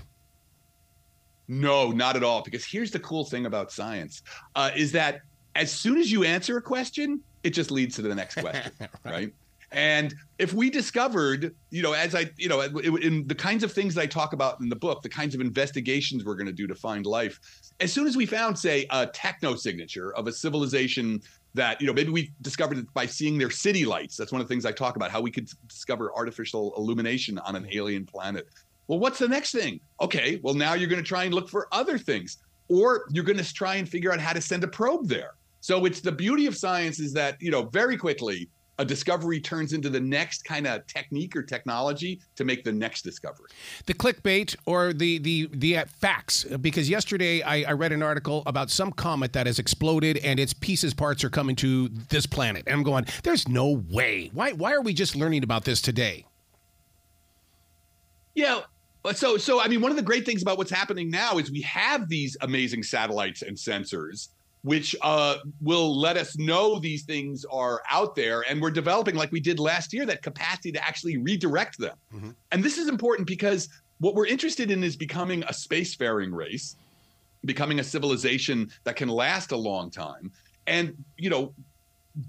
No, 1.49 1.91
not 1.91 2.17
at 2.17 2.23
all. 2.23 2.43
Because 2.43 2.65
here's 2.65 2.91
the 2.91 3.01
cool 3.01 3.25
thing 3.25 3.47
about 3.47 3.73
science 3.73 4.23
uh, 4.55 4.71
is 4.77 4.93
that 4.93 5.21
as 5.55 5.73
soon 5.73 5.99
as 5.99 6.13
you 6.13 6.25
answer 6.25 6.57
a 6.59 6.63
question, 6.63 7.21
it 7.43 7.51
just 7.51 7.71
leads 7.71 7.97
to 7.97 8.03
the 8.03 8.15
next 8.15 8.35
question, 8.41 8.73
right. 8.79 8.91
right? 9.05 9.33
And 9.71 10.15
if 10.39 10.55
we 10.55 10.71
discovered, 10.71 11.55
you 11.71 11.83
know, 11.83 11.93
as 11.93 12.15
I, 12.15 12.31
you 12.39 12.49
know, 12.49 12.63
in 12.63 13.27
the 13.27 13.35
kinds 13.35 13.63
of 13.63 13.71
things 13.71 13.95
that 13.97 14.01
I 14.01 14.07
talk 14.07 14.33
about 14.33 14.61
in 14.61 14.71
the 14.71 14.77
book, 14.77 15.03
the 15.03 15.11
kinds 15.11 15.35
of 15.35 15.43
investigations 15.43 16.25
we're 16.25 16.37
going 16.37 16.47
to 16.47 16.53
do 16.53 16.67
to 16.67 16.75
find 16.75 17.05
life, 17.05 17.39
as 17.81 17.93
soon 17.93 18.07
as 18.07 18.17
we 18.17 18.25
found, 18.25 18.59
say, 18.59 18.87
a 18.91 19.07
techno 19.07 19.57
signature 19.57 20.15
of 20.15 20.27
a 20.27 20.33
civilization 20.33 21.21
that 21.59 21.81
you 21.81 21.87
know 21.87 21.93
maybe 21.93 22.11
we 22.11 22.33
discovered 22.43 22.79
it 22.79 22.93
by 22.95 23.07
seeing 23.07 23.39
their 23.39 23.51
city 23.51 23.85
lights. 23.85 24.17
That's 24.17 24.33
one 24.33 24.41
of 24.41 24.49
the 24.49 24.53
things 24.53 24.65
i 24.65 24.73
talk 24.73 24.97
about 24.97 25.11
how 25.11 25.21
we 25.21 25.31
could 25.31 25.49
discover 25.69 26.15
artificial 26.15 26.73
illumination 26.77 27.39
on 27.39 27.57
an 27.57 27.69
alien 27.73 28.07
planet. 28.07 28.49
Well 28.87 28.99
what's 28.99 29.19
the 29.19 29.29
next 29.29 29.53
thing? 29.53 29.81
Okay 30.01 30.41
well 30.43 30.55
now 30.55 30.75
you're 30.75 30.89
going 30.89 31.03
to 31.03 31.09
try 31.09 31.25
and 31.25 31.35
look 31.35 31.49
for 31.49 31.69
other 31.73 31.99
things 31.99 32.39
or 32.69 33.07
you're 33.11 33.25
going 33.25 33.39
to 33.39 33.55
try 33.55 33.77
and 33.77 33.89
figure 33.89 34.13
out 34.13 34.21
how 34.21 34.33
to 34.33 34.41
send 34.41 34.65
a 34.65 34.69
probe 34.69 35.09
there. 35.09 35.33
So 35.61 35.85
it's 35.85 36.01
the 36.01 36.13
beauty 36.13 36.47
of 36.47 36.57
science 36.57 37.01
is 37.01 37.13
that 37.15 37.37
you 37.41 37.51
know 37.51 37.65
very 37.67 37.97
quickly 37.97 38.49
a 38.79 38.85
discovery 38.85 39.41
turns 39.41 39.73
into 39.73 39.91
the 39.91 40.01
next 40.01 40.45
kind 40.45 40.67
of 40.67 40.87
technique 40.87 41.35
or 41.35 41.43
technology 41.43 42.21
to 42.37 42.45
make 42.45 42.65
the 42.65 42.73
next 42.73 43.03
discovery. 43.03 43.49
The 43.87 43.95
clickbait 43.95 44.57
or 44.67 44.93
the 44.93 45.19
the 45.19 45.49
the 45.53 45.79
uh, 45.79 45.85
facts, 45.87 46.45
because 46.45 46.89
yesterday 46.89 47.43
I, 47.43 47.63
I, 47.63 47.73
read 47.73 47.93
an 47.93 48.03
article 48.03 48.43
about 48.47 48.71
some 48.71 48.93
comet 48.93 49.33
that 49.33 49.47
has 49.47 49.59
exploded 49.59 50.19
and 50.19 50.39
its 50.39 50.53
pieces 50.53 50.95
parts 50.95 51.25
are 51.25 51.31
coming 51.31 51.57
to 51.57 51.88
this 52.09 52.26
planet, 52.26 52.64
and 52.67 52.75
I'm 52.75 52.83
going, 52.83 53.07
there's 53.25 53.49
no 53.49 53.83
way. 53.91 54.31
Why 54.33 54.52
why 54.52 54.73
are 54.73 54.83
we 54.83 54.95
just 54.95 55.17
learning 55.17 55.43
about 55.43 55.64
this 55.64 55.81
today? 55.81 56.25
Yeah. 58.35 58.61
So, 59.14 59.38
so 59.38 59.61
I 59.61 59.69
mean, 59.69 59.81
one 59.81 59.91
of 59.91 59.97
the 59.97 60.02
great 60.02 60.26
things 60.26 60.43
about 60.43 60.59
what's 60.59 60.71
happening 60.71 61.11
now 61.11 61.38
is 61.38 61.50
we 61.50 61.62
have 61.62 62.09
these 62.09 62.37
amazing 62.43 62.83
satellites 62.83 63.43
and 63.43 63.57
sensors 63.57 64.29
which 64.69 64.95
uh, 65.01 65.37
will 65.63 65.99
let 65.99 66.19
us 66.19 66.37
know 66.37 66.79
these 66.79 67.05
things 67.05 67.47
are 67.51 67.81
out 67.91 68.15
there. 68.15 68.45
And 68.51 68.61
we're 68.61 68.71
developing, 68.71 69.15
like 69.15 69.33
we 69.33 69.41
did 69.41 69.59
last 69.59 69.95
year, 69.95 70.05
that 70.05 70.21
capacity 70.21 70.71
to 70.73 70.87
actually 70.87 71.17
redirect 71.17 71.79
them. 71.79 71.97
Mm-hmm. 72.15 72.31
And 72.53 72.63
this 72.63 72.77
is 72.77 72.87
important 72.87 73.27
because 73.27 73.71
what 73.99 74.15
we're 74.15 74.27
interested 74.27 74.71
in 74.71 74.85
is 74.85 74.95
becoming 74.95 75.43
a 75.45 75.53
spacefaring 75.53 76.35
race, 76.35 76.77
becoming 77.47 77.81
a 77.81 77.83
civilization 77.83 78.71
that 78.85 78.95
can 78.95 79.09
last 79.09 79.53
a 79.53 79.57
long 79.57 79.91
time. 79.91 80.31
And, 80.67 81.03
you 81.17 81.31
know, 81.31 81.55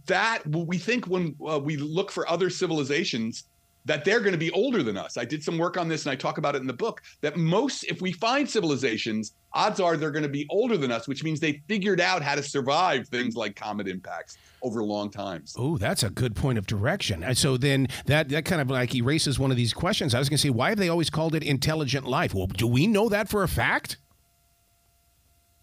that 0.05 0.39
we 0.47 0.77
think 0.77 1.07
when 1.07 1.35
uh, 1.45 1.59
we 1.59 1.75
look 1.75 2.09
for 2.09 2.25
other 2.29 2.49
civilizations, 2.49 3.43
that 3.89 4.05
they're 4.05 4.19
going 4.19 4.33
to 4.33 4.37
be 4.37 4.51
older 4.51 4.83
than 4.83 4.97
us. 4.97 5.17
I 5.17 5.25
did 5.25 5.43
some 5.43 5.57
work 5.57 5.75
on 5.75 5.87
this 5.87 6.05
and 6.05 6.11
I 6.11 6.15
talk 6.15 6.37
about 6.37 6.55
it 6.55 6.61
in 6.61 6.67
the 6.67 6.73
book 6.73 7.01
that 7.21 7.37
most, 7.37 7.85
if 7.85 8.01
we 8.01 8.11
find 8.11 8.47
civilizations, 8.47 9.33
odds 9.53 9.79
are 9.79 9.97
they're 9.97 10.11
going 10.11 10.21
to 10.21 10.29
be 10.29 10.45
older 10.51 10.77
than 10.77 10.91
us, 10.91 11.07
which 11.07 11.23
means 11.23 11.39
they 11.39 11.63
figured 11.67 11.99
out 11.99 12.21
how 12.21 12.35
to 12.35 12.43
survive 12.43 13.07
things 13.07 13.35
like 13.35 13.55
comet 13.55 13.87
impacts 13.87 14.37
over 14.61 14.83
long 14.83 15.09
times. 15.09 15.55
Oh, 15.57 15.79
that's 15.79 16.03
a 16.03 16.11
good 16.11 16.35
point 16.35 16.59
of 16.59 16.67
direction. 16.67 17.23
And 17.23 17.35
so 17.35 17.57
then 17.57 17.87
that, 18.05 18.29
that 18.29 18.45
kind 18.45 18.61
of 18.61 18.69
like 18.69 18.93
erases 18.93 19.39
one 19.39 19.49
of 19.49 19.57
these 19.57 19.73
questions. 19.73 20.13
I 20.13 20.19
was 20.19 20.29
going 20.29 20.37
to 20.37 20.41
say, 20.43 20.51
why 20.51 20.69
have 20.69 20.77
they 20.77 20.89
always 20.89 21.09
called 21.09 21.33
it 21.33 21.41
intelligent 21.41 22.05
life? 22.05 22.35
Well, 22.35 22.45
do 22.45 22.67
we 22.67 22.85
know 22.85 23.09
that 23.09 23.27
for 23.27 23.41
a 23.41 23.47
fact? 23.47 23.97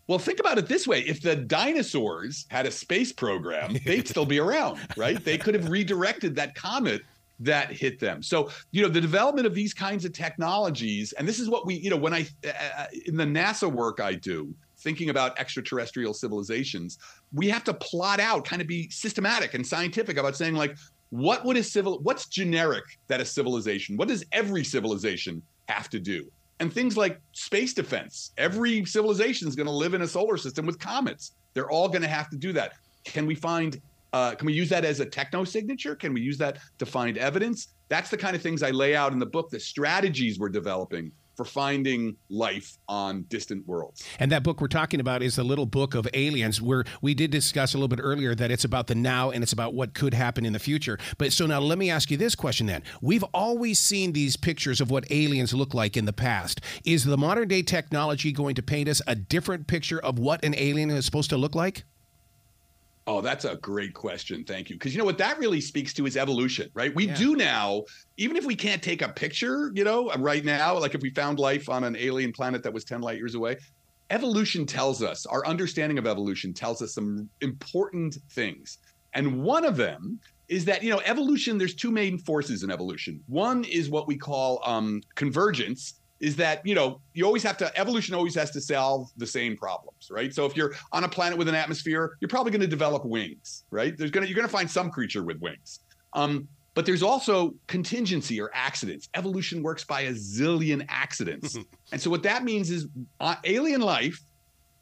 Well, 0.09 0.19
think 0.19 0.41
about 0.41 0.59
it 0.59 0.67
this 0.67 0.87
way. 0.87 1.01
If 1.01 1.21
the 1.21 1.37
dinosaurs 1.37 2.47
had 2.49 2.67
a 2.67 2.71
space 2.73 3.13
program, 3.13 3.77
they'd 3.85 4.07
still 4.09 4.27
be 4.27 4.39
around, 4.39 4.79
right? 4.97 5.25
They 5.25 5.39
could 5.39 5.55
have 5.55 5.69
redirected 5.69 6.37
that 6.37 6.55
comet 6.55 7.03
that 7.41 7.71
hit 7.71 7.99
them. 7.99 8.23
So, 8.23 8.51
you 8.71 8.83
know, 8.83 8.89
the 8.89 9.01
development 9.01 9.47
of 9.47 9.55
these 9.55 9.75
kinds 9.75 10.05
of 10.05 10.13
technologies, 10.13 11.13
and 11.13 11.29
this 11.29 11.39
is 11.39 11.49
what 11.49 11.67
we, 11.67 11.75
you 11.75 11.91
know, 11.91 11.97
when 11.97 12.15
I, 12.15 12.27
uh, 12.47 12.51
uh 12.79 12.87
in 13.07 13.17
the 13.17 13.25
NASA 13.25 13.71
work 13.71 14.01
I 14.01 14.15
do, 14.15 14.55
thinking 14.79 15.11
about 15.11 15.39
extraterrestrial 15.39 16.15
civilizations, 16.15 16.99
we 17.33 17.49
have 17.49 17.65
to 17.65 17.75
plot 17.75 18.21
out, 18.21 18.45
kind 18.45 18.63
of 18.63 18.69
be 18.69 18.89
systematic 18.91 19.55
and 19.55 19.67
scientific 19.67 20.17
about 20.17 20.37
saying, 20.37 20.55
like, 20.55 20.77
what 21.11 21.45
would 21.45 21.57
a 21.57 21.63
civil, 21.63 21.99
what's 22.01 22.27
generic 22.27 22.85
that 23.09 23.21
a 23.21 23.25
civilization, 23.25 23.97
what 23.97 24.09
does 24.09 24.25
every 24.33 24.65
civilization 24.65 25.43
have 25.69 25.89
to 25.91 26.01
do? 26.01 26.31
and 26.61 26.73
things 26.73 26.97
like 26.97 27.21
space 27.33 27.75
defense. 27.75 28.33
Every 28.39 28.85
civilization 28.85 29.49
is 29.49 29.55
going 29.55 29.67
to 29.67 29.73
live 29.73 29.95
in 29.95 30.03
a 30.03 30.09
solar 30.09 30.37
system 30.37 30.67
with 30.67 30.79
comets. 30.79 31.33
They're 31.55 31.71
all 31.71 31.89
going 31.89 32.03
to 32.03 32.09
have 32.09 32.31
to 32.31 32.37
do 32.37 32.53
that. 32.55 32.73
Can 33.05 33.27
we 33.27 33.35
find? 33.35 33.81
Uh, 34.17 34.35
can 34.35 34.47
we 34.47 34.55
use 34.55 34.71
that 34.71 34.83
as 34.83 35.01
a 35.01 35.05
techno 35.05 35.45
signature? 35.45 35.95
Can 35.95 36.15
we 36.15 36.23
use 36.23 36.39
that 36.39 36.57
to 36.79 36.87
find 36.87 37.19
evidence? 37.19 37.75
That's 37.91 38.09
the 38.09 38.17
kind 38.17 38.35
of 38.35 38.41
things 38.41 38.63
I 38.63 38.71
lay 38.71 38.97
out 38.97 39.13
in 39.13 39.19
the 39.19 39.27
book. 39.27 39.51
The 39.51 39.61
strategies 39.61 40.39
we're 40.39 40.49
developing 40.49 41.13
for 41.37 41.45
finding 41.45 42.17
life 42.31 42.79
on 42.89 43.25
distant 43.29 43.67
worlds. 43.69 44.03
And 44.19 44.33
that 44.33 44.43
book 44.43 44.63
we're 44.63 44.69
talking 44.69 45.01
about 45.01 45.23
is 45.23 45.37
the 45.37 45.45
little 45.45 45.67
book 45.67 45.95
of 45.95 46.09
aliens, 46.15 46.63
where 46.63 46.85
we 47.03 47.13
did 47.13 47.31
discuss 47.31 47.75
a 47.75 47.77
little 47.77 47.95
bit 47.95 48.01
earlier 48.03 48.35
that 48.35 48.51
it's 48.51 48.65
about 48.65 48.87
the 48.87 48.95
now 48.95 49.33
and 49.33 49.43
it's 49.43 49.53
about 49.53 49.75
what 49.75 49.93
could 49.93 50.15
happen 50.15 50.47
in 50.47 50.55
the 50.55 50.59
future. 50.59 50.97
But 51.19 51.35
so 51.35 51.45
now 51.45 51.61
let 51.61 51.77
me 51.77 51.91
ask 51.91 52.11
you 52.11 52.17
this 52.17 52.35
question 52.35 52.65
then. 52.65 52.85
We've 53.03 53.25
always 53.35 53.79
seen 53.79 54.15
these 54.15 54.39
pictures 54.39 54.81
of 54.81 54.91
what 54.91 55.05
aliens 55.11 55.53
look 55.53 55.75
like 55.75 55.95
in 55.95 56.07
the 56.07 56.15
past. 56.15 56.63
Is 56.87 57.05
the 57.05 57.19
modern 57.19 57.49
day 57.49 57.61
technology 57.61 58.33
going 58.33 58.55
to 58.55 58.63
paint 58.63 58.89
us 58.89 59.03
a 59.07 59.15
different 59.15 59.67
picture 59.67 60.01
of 60.01 60.19
what 60.19 60.43
an 60.43 60.55
alien 60.57 60.89
is 60.89 61.05
supposed 61.05 61.29
to 61.29 61.37
look 61.37 61.55
like? 61.55 61.85
Oh, 63.09 63.21
that's 63.21 63.45
a 63.45 63.55
great 63.57 63.95
question. 63.95 64.45
Thank 64.45 64.69
you. 64.69 64.77
Because 64.77 64.93
you 64.93 64.99
know 64.99 65.05
what 65.05 65.19
that 65.19 65.39
really 65.39 65.61
speaks 65.61 65.95
to 65.95 66.07
is 66.07 66.17
evolution, 66.17 66.69
right? 66.75 66.93
We 66.93 67.07
yeah. 67.07 67.15
do 67.15 67.37
now, 67.37 67.85
even 68.17 68.37
if 68.37 68.45
we 68.45 68.57
can't 68.57 68.83
take 68.83 69.01
a 69.01 69.09
picture, 69.09 69.71
you 69.75 69.85
know, 69.85 70.13
right 70.19 70.45
now, 70.45 70.77
like 70.77 70.97
if 70.97 71.03
we 71.03 71.11
found 71.11 71.39
life 71.39 71.69
on 71.69 71.85
an 71.85 71.95
alien 71.97 72.33
planet 72.33 72.65
that 72.65 72.73
was 72.73 72.85
10 72.85 73.03
light 73.03 73.19
years 73.19 73.37
away, 73.37 73.59
evolution 74.11 74.67
tells 74.67 75.05
us, 75.05 75.25
our 75.27 75.47
understanding 75.47 75.99
of 75.99 76.07
evolution 76.07 76.53
tells 76.53 76.83
us 76.83 76.95
some 76.95 77.29
important 77.43 78.17
things. 78.31 78.79
And 79.15 79.41
one 79.43 79.65
of 79.65 79.77
them 79.77 80.19
is 80.49 80.65
that, 80.65 80.83
you 80.83 80.91
know, 80.91 81.01
evolution, 81.05 81.59
there's 81.59 81.75
two 81.75 81.93
main 81.93 82.19
forces 82.19 82.65
in 82.65 82.73
evolution. 82.73 83.21
One 83.29 83.65
is 83.65 83.89
what 83.89 84.09
we 84.09 84.17
call 84.17 84.61
um, 84.65 85.01
convergence, 85.15 86.01
is 86.21 86.37
that 86.37 86.67
you 86.67 86.75
know 86.75 87.01
you 87.15 87.25
always 87.25 87.43
have 87.43 87.57
to 87.59 87.79
evolution 87.79 88.15
always 88.15 88.35
has 88.35 88.51
to 88.51 88.61
solve 88.61 89.11
the 89.17 89.27
same 89.27 89.57
problems 89.57 90.09
right? 90.11 90.33
So 90.35 90.47
if 90.47 90.57
you're 90.57 90.75
on 90.93 91.05
a 91.05 91.09
planet 91.09 91.39
with 91.39 91.49
an 91.49 91.55
atmosphere 91.55 92.17
you're 92.21 92.29
probably 92.29 92.53
going 92.53 92.63
to 92.63 92.67
develop 92.67 93.05
wings 93.05 93.65
right? 93.71 93.97
There's 93.97 94.11
going 94.11 94.23
to 94.23 94.29
you're 94.29 94.37
going 94.37 94.49
to 94.49 94.53
find 94.53 94.71
some 94.71 94.91
creature 94.91 95.23
with 95.23 95.39
wings. 95.41 95.81
Um, 96.13 96.49
but 96.75 96.85
there's 96.85 97.03
also 97.03 97.55
contingency 97.69 98.39
or 98.39 98.51
accidents. 98.53 99.09
Evolution 99.15 99.63
works 99.63 99.83
by 99.83 100.03
a 100.03 100.13
zillion 100.13 100.85
accidents. 100.89 101.57
And 101.93 102.01
so 102.01 102.11
what 102.11 102.25
that 102.25 102.43
means 102.43 102.71
is 102.73 102.89
uh, 103.21 103.37
alien 103.45 103.81
life 103.81 104.21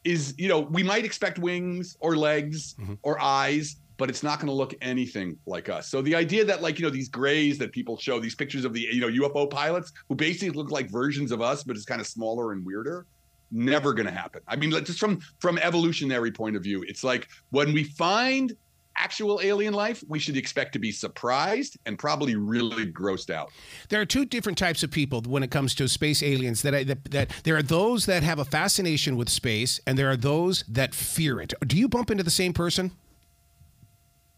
is 0.05 0.35
you 0.38 0.49
know 0.49 0.61
we 0.61 0.83
might 0.83 1.05
expect 1.05 1.38
wings 1.38 1.97
or 2.00 2.17
legs 2.17 2.75
mm-hmm. 2.81 2.95
or 3.03 3.21
eyes 3.21 3.76
but 3.97 4.11
it's 4.11 4.23
not 4.23 4.39
going 4.39 4.49
to 4.49 4.55
look 4.55 4.75
anything 4.81 5.37
like 5.47 5.69
us. 5.69 5.89
So 5.89 6.03
the 6.03 6.15
idea 6.15 6.45
that 6.45 6.63
like 6.63 6.79
you 6.79 6.85
know 6.85 6.91
these 6.91 7.09
grays 7.09 7.59
that 7.59 7.73
people 7.73 7.97
show 7.97 8.19
these 8.21 8.35
pictures 8.35 8.65
of 8.65 8.73
the 8.73 8.81
you 8.81 9.01
know 9.01 9.29
UFO 9.29 9.49
pilots 9.49 9.93
who 10.09 10.15
basically 10.15 10.51
look 10.51 10.71
like 10.71 10.91
versions 10.91 11.33
of 11.33 11.41
us 11.41 11.63
but 11.63 11.77
it's 11.77 11.85
kind 11.85 12.01
of 12.01 12.07
smaller 12.07 12.53
and 12.53 12.65
weirder 12.65 13.07
never 13.51 13.93
going 13.95 14.07
to 14.07 14.13
happen. 14.13 14.41
I 14.49 14.57
mean 14.57 14.71
just 14.71 14.99
from 14.99 15.21
from 15.41 15.59
evolutionary 15.59 16.33
point 16.33 16.57
of 16.57 16.63
view 16.63 16.85
it's 16.87 17.05
like 17.05 17.29
when 17.51 17.73
we 17.73 17.85
find 17.85 18.55
actual 18.97 19.41
alien 19.43 19.75
life, 19.75 20.05
we 20.09 20.19
should 20.19 20.37
expect 20.37 20.73
to 20.73 20.79
be 20.79 20.93
surprised 20.93 21.77
and 21.87 21.99
probably 21.99 22.37
really 22.37 22.87
grossed 22.93 23.31
out. 23.31 23.51
There 23.89 24.01
are 24.01 24.07
two 24.07 24.25
different 24.25 24.59
types 24.59 24.83
of 24.83 24.91
people 24.91 25.23
when 25.27 25.43
it 25.43 25.51
comes 25.51 25.75
to 25.77 25.89
space 25.89 26.23
aliens. 26.23 26.63
That, 26.63 26.75
I, 26.75 26.85
that, 26.85 27.05
that 27.11 27.31
there 27.45 27.57
are 27.57 27.63
those 27.63 28.07
that 28.07 28.23
have 28.23 28.39
a 28.39 28.45
fascination 28.45 29.17
with 29.17 29.29
space, 29.29 29.81
and 29.87 29.99
there 29.99 30.11
are 30.11 30.17
those 30.17 30.65
that 30.69 30.95
fear 30.95 31.41
it. 31.41 31.53
Do 31.67 31.77
you 31.77 31.89
bump 31.89 32.11
into 32.11 32.23
the 32.23 32.31
same 32.31 32.53
person? 32.53 32.93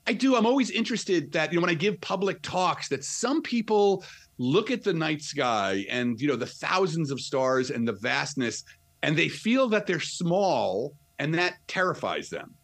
I 0.07 0.13
do. 0.13 0.37
I'm 0.37 0.47
always 0.47 0.71
interested 0.71 1.33
that, 1.33 1.53
you 1.53 1.59
know, 1.59 1.63
when 1.63 1.71
I 1.71 1.75
give 1.75 2.01
public 2.01 2.41
talks, 2.43 2.89
that 2.89 3.03
some 3.03 3.43
people 3.43 4.05
look 4.39 4.71
at 4.71 4.85
the 4.85 4.93
night 4.93 5.23
sky 5.23 5.85
and, 5.91 6.21
you 6.21 6.29
know, 6.29 6.37
the 6.37 6.47
thousands 6.47 7.11
of 7.11 7.21
stars 7.21 7.71
and 7.71 7.87
the 7.87 7.93
vastness, 7.93 8.63
and 9.03 9.17
they 9.17 9.29
feel 9.29 9.69
that 9.69 9.87
they're 9.87 9.99
small 9.99 10.95
and 11.19 11.35
that 11.35 11.55
terrifies 11.67 12.29
them. 12.29 12.55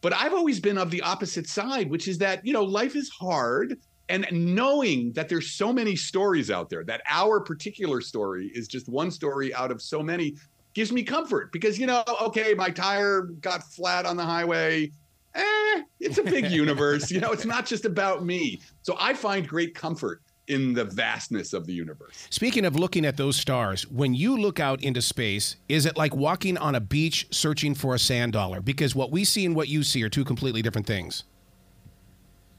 But 0.00 0.14
I've 0.14 0.32
always 0.32 0.58
been 0.58 0.78
of 0.78 0.90
the 0.90 1.02
opposite 1.02 1.46
side, 1.46 1.90
which 1.90 2.08
is 2.08 2.18
that, 2.18 2.44
you 2.44 2.52
know, 2.52 2.64
life 2.64 2.96
is 2.96 3.08
hard. 3.10 3.78
And 4.08 4.26
knowing 4.32 5.12
that 5.12 5.28
there's 5.28 5.52
so 5.52 5.72
many 5.72 5.94
stories 5.94 6.50
out 6.50 6.70
there, 6.70 6.82
that 6.84 7.02
our 7.08 7.38
particular 7.38 8.00
story 8.00 8.50
is 8.54 8.66
just 8.66 8.88
one 8.88 9.12
story 9.12 9.54
out 9.54 9.70
of 9.70 9.80
so 9.80 10.02
many, 10.02 10.34
gives 10.74 10.90
me 10.90 11.04
comfort 11.04 11.52
because, 11.52 11.78
you 11.78 11.86
know, 11.86 12.02
okay, 12.22 12.54
my 12.54 12.70
tire 12.70 13.22
got 13.40 13.62
flat 13.62 14.06
on 14.06 14.16
the 14.16 14.24
highway 14.24 14.90
eh, 15.34 15.82
it's 15.98 16.18
a 16.18 16.22
big 16.22 16.50
universe. 16.50 17.10
You 17.10 17.20
know, 17.20 17.32
it's 17.32 17.44
not 17.44 17.66
just 17.66 17.84
about 17.84 18.24
me. 18.24 18.60
So 18.82 18.96
I 18.98 19.14
find 19.14 19.46
great 19.46 19.74
comfort 19.74 20.22
in 20.50 20.74
the 20.74 20.84
vastness 20.84 21.52
of 21.52 21.64
the 21.66 21.72
universe. 21.72 22.26
Speaking 22.30 22.64
of 22.64 22.74
looking 22.74 23.06
at 23.06 23.16
those 23.16 23.36
stars, 23.36 23.86
when 23.88 24.14
you 24.14 24.36
look 24.36 24.58
out 24.58 24.82
into 24.82 25.00
space, 25.00 25.56
is 25.68 25.86
it 25.86 25.96
like 25.96 26.14
walking 26.14 26.58
on 26.58 26.74
a 26.74 26.80
beach 26.80 27.28
searching 27.30 27.74
for 27.74 27.94
a 27.94 27.98
sand 27.98 28.32
dollar? 28.32 28.60
Because 28.60 28.94
what 28.94 29.12
we 29.12 29.24
see 29.24 29.46
and 29.46 29.54
what 29.54 29.68
you 29.68 29.84
see 29.84 30.02
are 30.02 30.08
two 30.08 30.24
completely 30.24 30.60
different 30.60 30.86
things. 30.86 31.24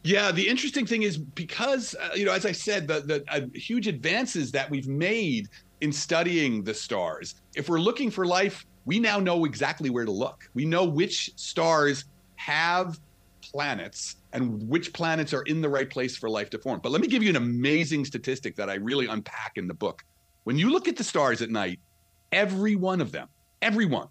Yeah, 0.03 0.31
the 0.31 0.47
interesting 0.47 0.85
thing 0.85 1.03
is 1.03 1.17
because 1.17 1.93
uh, 1.95 2.09
you 2.15 2.25
know, 2.25 2.31
as 2.31 2.45
I 2.45 2.53
said, 2.53 2.87
the 2.87 3.01
the 3.01 3.23
uh, 3.27 3.41
huge 3.53 3.87
advances 3.87 4.51
that 4.51 4.69
we've 4.69 4.87
made 4.87 5.47
in 5.81 5.91
studying 5.91 6.63
the 6.63 6.73
stars. 6.73 7.35
If 7.55 7.69
we're 7.69 7.79
looking 7.79 8.09
for 8.09 8.25
life, 8.25 8.65
we 8.85 8.99
now 8.99 9.19
know 9.19 9.45
exactly 9.45 9.89
where 9.89 10.05
to 10.05 10.11
look. 10.11 10.49
We 10.53 10.65
know 10.65 10.85
which 10.85 11.31
stars 11.35 12.05
have 12.45 12.99
planets 13.41 14.15
and 14.33 14.67
which 14.67 14.93
planets 14.93 15.33
are 15.33 15.43
in 15.43 15.61
the 15.61 15.69
right 15.69 15.89
place 15.89 16.17
for 16.17 16.29
life 16.29 16.49
to 16.49 16.57
form. 16.57 16.79
But 16.81 16.91
let 16.91 17.01
me 17.01 17.07
give 17.07 17.21
you 17.21 17.29
an 17.29 17.35
amazing 17.35 18.05
statistic 18.05 18.55
that 18.55 18.69
I 18.69 18.75
really 18.75 19.05
unpack 19.05 19.53
in 19.57 19.67
the 19.67 19.73
book. 19.73 20.03
When 20.43 20.57
you 20.57 20.71
look 20.71 20.87
at 20.87 20.95
the 20.95 21.03
stars 21.03 21.41
at 21.41 21.49
night, 21.49 21.79
every 22.31 22.75
one 22.75 22.99
of 22.99 23.11
them, 23.11 23.27
everyone 23.61 24.07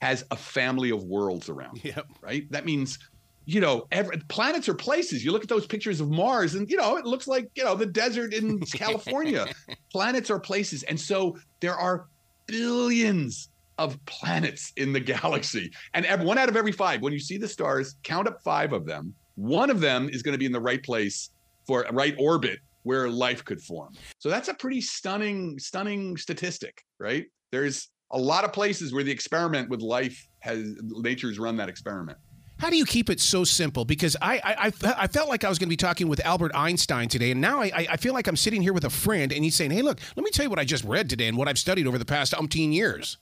has 0.00 0.24
a 0.30 0.36
family 0.36 0.90
of 0.90 1.04
worlds 1.04 1.48
around. 1.48 1.80
Yep. 1.84 2.06
Right? 2.20 2.50
That 2.52 2.64
means 2.64 2.98
you 3.44 3.60
know, 3.60 3.88
every, 3.90 4.18
planets 4.28 4.68
are 4.68 4.74
places. 4.74 5.24
You 5.24 5.32
look 5.32 5.42
at 5.42 5.48
those 5.48 5.66
pictures 5.66 6.00
of 6.00 6.08
Mars, 6.08 6.54
and 6.54 6.70
you 6.70 6.76
know, 6.76 6.96
it 6.96 7.04
looks 7.04 7.26
like 7.26 7.50
you 7.56 7.64
know 7.64 7.74
the 7.74 7.86
desert 7.86 8.32
in 8.32 8.60
California. 8.72 9.46
planets 9.90 10.30
are 10.30 10.38
places, 10.38 10.84
and 10.84 11.00
so 11.00 11.36
there 11.58 11.74
are 11.74 12.06
billions 12.46 13.48
of 13.78 14.02
planets 14.06 14.72
in 14.76 14.92
the 14.92 15.00
galaxy. 15.14 15.72
And 15.94 16.24
one 16.24 16.38
out 16.38 16.48
of 16.48 16.56
every 16.56 16.72
five, 16.72 17.02
when 17.02 17.12
you 17.12 17.18
see 17.18 17.38
the 17.38 17.48
stars, 17.48 17.96
count 18.02 18.28
up 18.28 18.42
five 18.42 18.72
of 18.72 18.86
them. 18.86 19.14
One 19.34 19.70
of 19.70 19.80
them 19.80 20.08
is 20.10 20.22
going 20.22 20.32
to 20.32 20.38
be 20.38 20.46
in 20.46 20.52
the 20.52 20.60
right 20.60 20.82
place 20.82 21.30
for 21.66 21.86
right 21.92 22.14
orbit 22.18 22.58
where 22.82 23.08
life 23.08 23.44
could 23.44 23.60
form. 23.60 23.94
So 24.18 24.28
that's 24.28 24.48
a 24.48 24.54
pretty 24.54 24.80
stunning, 24.80 25.58
stunning 25.58 26.16
statistic, 26.16 26.82
right? 26.98 27.26
There's 27.50 27.88
a 28.10 28.18
lot 28.18 28.44
of 28.44 28.52
places 28.52 28.92
where 28.92 29.04
the 29.04 29.12
experiment 29.12 29.68
with 29.68 29.80
life 29.80 30.28
has 30.40 30.74
nature's 30.80 31.38
run 31.38 31.56
that 31.56 31.68
experiment. 31.68 32.18
How 32.58 32.70
do 32.70 32.76
you 32.76 32.84
keep 32.84 33.10
it 33.10 33.18
so 33.18 33.42
simple? 33.42 33.84
Because 33.84 34.16
I, 34.22 34.40
I, 34.44 34.72
I 34.96 35.06
felt 35.08 35.28
like 35.28 35.42
I 35.42 35.48
was 35.48 35.58
going 35.58 35.66
to 35.66 35.72
be 35.72 35.76
talking 35.76 36.06
with 36.06 36.24
Albert 36.24 36.52
Einstein 36.54 37.08
today, 37.08 37.32
and 37.32 37.40
now 37.40 37.60
I, 37.60 37.88
I 37.90 37.96
feel 37.96 38.14
like 38.14 38.28
I'm 38.28 38.36
sitting 38.36 38.62
here 38.62 38.72
with 38.72 38.84
a 38.84 38.90
friend, 38.90 39.32
and 39.32 39.42
he's 39.42 39.56
saying, 39.56 39.72
"Hey, 39.72 39.82
look, 39.82 39.98
let 40.14 40.22
me 40.22 40.30
tell 40.30 40.44
you 40.44 40.50
what 40.50 40.60
I 40.60 40.64
just 40.64 40.84
read 40.84 41.10
today 41.10 41.26
and 41.26 41.36
what 41.36 41.48
I've 41.48 41.58
studied 41.58 41.88
over 41.88 41.98
the 41.98 42.04
past 42.04 42.32
umpteen 42.34 42.72
years." 42.72 43.18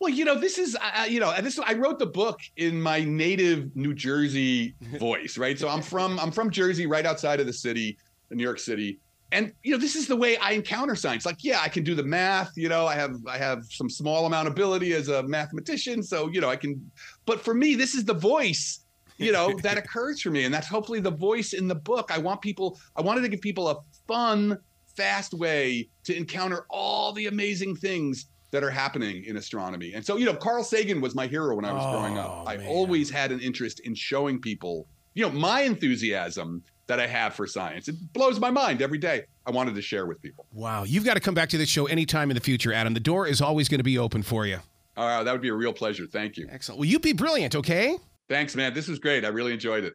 Well, 0.00 0.10
you 0.10 0.24
know, 0.24 0.36
this 0.36 0.58
is, 0.58 0.76
uh, 0.80 1.06
you 1.08 1.18
know, 1.18 1.34
this 1.40 1.58
I 1.58 1.74
wrote 1.74 1.98
the 1.98 2.06
book 2.06 2.40
in 2.56 2.80
my 2.80 3.02
native 3.02 3.74
New 3.74 3.94
Jersey 3.94 4.74
voice, 4.98 5.36
right? 5.36 5.58
So 5.58 5.68
I'm 5.68 5.82
from 5.82 6.18
I'm 6.20 6.30
from 6.30 6.50
Jersey, 6.50 6.86
right 6.86 7.04
outside 7.04 7.40
of 7.40 7.46
the 7.46 7.52
city, 7.52 7.98
New 8.30 8.42
York 8.42 8.60
City, 8.60 9.00
and 9.32 9.52
you 9.62 9.72
know, 9.72 9.78
this 9.78 9.96
is 9.96 10.06
the 10.06 10.16
way 10.16 10.36
I 10.36 10.52
encounter 10.52 10.94
science. 10.94 11.26
Like, 11.26 11.42
yeah, 11.42 11.60
I 11.60 11.68
can 11.68 11.82
do 11.82 11.94
the 11.94 12.04
math. 12.04 12.52
You 12.56 12.68
know, 12.68 12.86
I 12.86 12.94
have 12.94 13.16
I 13.26 13.38
have 13.38 13.64
some 13.70 13.90
small 13.90 14.26
amount 14.26 14.46
of 14.46 14.52
ability 14.52 14.92
as 14.94 15.08
a 15.08 15.22
mathematician, 15.24 16.02
so 16.02 16.28
you 16.28 16.40
know, 16.40 16.48
I 16.48 16.56
can. 16.56 16.90
But 17.26 17.40
for 17.40 17.54
me, 17.54 17.74
this 17.74 17.94
is 17.94 18.04
the 18.04 18.14
voice 18.14 18.84
you 19.18 19.32
know 19.32 19.52
that 19.62 19.76
occurs 19.84 20.20
for 20.20 20.30
me 20.30 20.44
and 20.44 20.54
that's 20.54 20.68
hopefully 20.68 21.00
the 21.00 21.10
voice 21.10 21.52
in 21.52 21.66
the 21.66 21.74
book 21.74 22.10
i 22.12 22.18
want 22.18 22.40
people 22.40 22.78
i 22.94 23.02
wanted 23.02 23.20
to 23.20 23.28
give 23.28 23.40
people 23.40 23.68
a 23.68 23.76
fun 24.06 24.56
fast 24.96 25.34
way 25.34 25.88
to 26.04 26.16
encounter 26.16 26.66
all 26.70 27.12
the 27.12 27.26
amazing 27.26 27.74
things 27.74 28.26
that 28.50 28.64
are 28.64 28.70
happening 28.70 29.24
in 29.24 29.36
astronomy. 29.36 29.92
And 29.94 30.04
so, 30.04 30.16
you 30.16 30.24
know, 30.24 30.34
Carl 30.34 30.64
Sagan 30.64 31.00
was 31.00 31.14
my 31.14 31.26
hero 31.26 31.56
when 31.56 31.64
I 31.64 31.72
was 31.72 31.82
oh, 31.84 31.92
growing 31.92 32.18
up. 32.18 32.30
Oh, 32.30 32.44
I 32.46 32.66
always 32.66 33.10
had 33.10 33.30
an 33.30 33.40
interest 33.40 33.80
in 33.80 33.94
showing 33.94 34.40
people, 34.40 34.86
you 35.14 35.22
know, 35.22 35.30
my 35.30 35.62
enthusiasm 35.62 36.62
that 36.86 36.98
I 36.98 37.06
have 37.06 37.34
for 37.34 37.46
science. 37.46 37.88
It 37.88 37.96
blows 38.14 38.40
my 38.40 38.50
mind 38.50 38.80
every 38.80 38.98
day. 38.98 39.24
I 39.46 39.50
wanted 39.50 39.74
to 39.74 39.82
share 39.82 40.06
with 40.06 40.20
people. 40.22 40.46
Wow. 40.52 40.84
You've 40.84 41.04
got 41.04 41.14
to 41.14 41.20
come 41.20 41.34
back 41.34 41.50
to 41.50 41.58
this 41.58 41.68
show 41.68 41.86
anytime 41.86 42.30
in 42.30 42.34
the 42.34 42.40
future, 42.40 42.72
Adam. 42.72 42.94
The 42.94 43.00
door 43.00 43.26
is 43.26 43.40
always 43.40 43.68
going 43.68 43.80
to 43.80 43.84
be 43.84 43.98
open 43.98 44.22
for 44.22 44.46
you. 44.46 44.58
All 44.96 45.06
right. 45.06 45.22
That 45.22 45.32
would 45.32 45.42
be 45.42 45.50
a 45.50 45.54
real 45.54 45.74
pleasure. 45.74 46.06
Thank 46.06 46.38
you. 46.38 46.48
Excellent. 46.50 46.80
Well, 46.80 46.88
you 46.88 46.98
be 46.98 47.12
brilliant, 47.12 47.54
okay? 47.54 47.98
Thanks, 48.28 48.56
man. 48.56 48.72
This 48.74 48.88
was 48.88 48.98
great. 48.98 49.24
I 49.24 49.28
really 49.28 49.52
enjoyed 49.52 49.84
it. 49.84 49.94